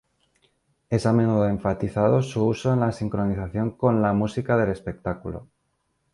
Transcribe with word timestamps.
Es 0.89 1.05
a 1.05 1.13
menudo 1.13 1.47
enfatizado 1.47 2.23
su 2.23 2.43
uso 2.43 2.73
en 2.73 2.79
la 2.79 2.91
sincronización 2.91 3.69
con 3.69 4.01
la 4.01 4.13
música 4.13 4.57
del 4.57 4.71
espectáculo. 4.71 5.47